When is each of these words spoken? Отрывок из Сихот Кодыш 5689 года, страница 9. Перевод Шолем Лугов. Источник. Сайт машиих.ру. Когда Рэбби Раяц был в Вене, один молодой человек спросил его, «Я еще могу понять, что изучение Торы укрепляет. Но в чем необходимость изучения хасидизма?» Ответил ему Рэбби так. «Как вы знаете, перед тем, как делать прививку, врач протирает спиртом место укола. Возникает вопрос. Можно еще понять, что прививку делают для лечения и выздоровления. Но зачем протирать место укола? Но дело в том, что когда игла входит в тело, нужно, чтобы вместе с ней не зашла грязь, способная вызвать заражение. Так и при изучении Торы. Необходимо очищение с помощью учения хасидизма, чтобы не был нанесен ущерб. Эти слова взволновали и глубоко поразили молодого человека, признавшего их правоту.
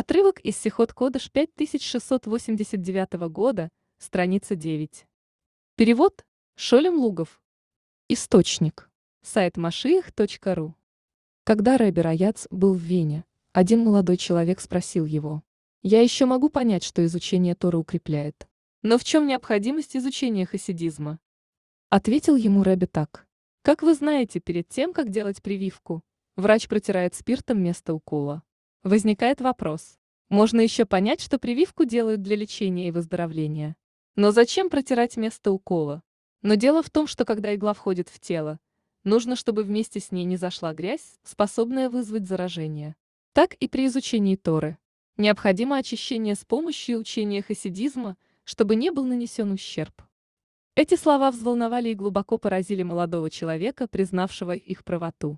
Отрывок 0.00 0.38
из 0.42 0.56
Сихот 0.56 0.92
Кодыш 0.92 1.28
5689 1.28 3.14
года, 3.32 3.68
страница 3.98 4.54
9. 4.54 5.04
Перевод 5.74 6.24
Шолем 6.54 7.00
Лугов. 7.00 7.42
Источник. 8.08 8.88
Сайт 9.22 9.56
машиих.ру. 9.56 10.76
Когда 11.42 11.76
Рэбби 11.78 11.98
Раяц 11.98 12.46
был 12.52 12.74
в 12.74 12.80
Вене, 12.80 13.24
один 13.52 13.80
молодой 13.80 14.18
человек 14.18 14.60
спросил 14.60 15.04
его, 15.04 15.42
«Я 15.82 16.00
еще 16.00 16.26
могу 16.26 16.48
понять, 16.48 16.84
что 16.84 17.04
изучение 17.04 17.56
Торы 17.56 17.78
укрепляет. 17.78 18.46
Но 18.82 18.98
в 18.98 19.02
чем 19.02 19.26
необходимость 19.26 19.96
изучения 19.96 20.46
хасидизма?» 20.46 21.18
Ответил 21.88 22.36
ему 22.36 22.62
Рэбби 22.62 22.86
так. 22.86 23.26
«Как 23.62 23.82
вы 23.82 23.94
знаете, 23.94 24.38
перед 24.38 24.68
тем, 24.68 24.92
как 24.92 25.10
делать 25.10 25.42
прививку, 25.42 26.04
врач 26.36 26.68
протирает 26.68 27.16
спиртом 27.16 27.60
место 27.60 27.94
укола. 27.94 28.44
Возникает 28.84 29.40
вопрос. 29.40 29.98
Можно 30.28 30.60
еще 30.60 30.84
понять, 30.84 31.20
что 31.20 31.40
прививку 31.40 31.84
делают 31.84 32.22
для 32.22 32.36
лечения 32.36 32.86
и 32.86 32.90
выздоровления. 32.92 33.74
Но 34.14 34.30
зачем 34.30 34.70
протирать 34.70 35.16
место 35.16 35.50
укола? 35.50 36.04
Но 36.42 36.54
дело 36.54 36.84
в 36.84 36.88
том, 36.88 37.08
что 37.08 37.24
когда 37.24 37.52
игла 37.56 37.74
входит 37.74 38.08
в 38.08 38.20
тело, 38.20 38.60
нужно, 39.02 39.34
чтобы 39.34 39.64
вместе 39.64 39.98
с 39.98 40.12
ней 40.12 40.22
не 40.22 40.36
зашла 40.36 40.74
грязь, 40.74 41.18
способная 41.24 41.90
вызвать 41.90 42.28
заражение. 42.28 42.94
Так 43.32 43.54
и 43.54 43.66
при 43.66 43.86
изучении 43.86 44.36
Торы. 44.36 44.78
Необходимо 45.16 45.76
очищение 45.76 46.36
с 46.36 46.44
помощью 46.44 47.00
учения 47.00 47.42
хасидизма, 47.42 48.16
чтобы 48.44 48.76
не 48.76 48.92
был 48.92 49.04
нанесен 49.04 49.50
ущерб. 49.50 50.02
Эти 50.76 50.94
слова 50.94 51.32
взволновали 51.32 51.88
и 51.88 51.94
глубоко 51.94 52.38
поразили 52.38 52.84
молодого 52.84 53.28
человека, 53.28 53.88
признавшего 53.88 54.52
их 54.52 54.84
правоту. 54.84 55.36